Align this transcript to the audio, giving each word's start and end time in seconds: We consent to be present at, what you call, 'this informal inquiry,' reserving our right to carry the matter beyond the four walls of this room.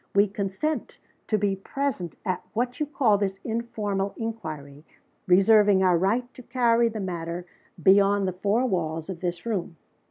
We 0.15 0.27
consent 0.27 0.97
to 1.27 1.37
be 1.37 1.55
present 1.55 2.15
at, 2.25 2.41
what 2.53 2.79
you 2.79 2.87
call, 2.87 3.19
'this 3.19 3.39
informal 3.43 4.15
inquiry,' 4.17 4.83
reserving 5.27 5.83
our 5.83 5.95
right 5.95 6.25
to 6.33 6.41
carry 6.41 6.89
the 6.89 6.99
matter 6.99 7.45
beyond 7.83 8.27
the 8.27 8.33
four 8.33 8.65
walls 8.65 9.11
of 9.11 9.19
this 9.19 9.45
room. 9.45 9.77